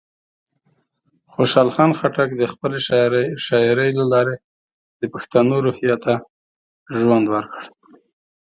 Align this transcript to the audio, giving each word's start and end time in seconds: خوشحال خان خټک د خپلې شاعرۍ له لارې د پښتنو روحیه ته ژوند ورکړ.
خوشحال 1.33 1.69
خان 1.75 1.91
خټک 1.99 2.29
د 2.37 2.43
خپلې 2.51 2.77
شاعرۍ 3.47 3.89
له 3.99 4.05
لارې 4.13 4.35
د 4.99 5.03
پښتنو 5.13 5.55
روحیه 5.65 5.97
ته 6.05 6.13
ژوند 6.97 7.25
ورکړ. 7.33 7.61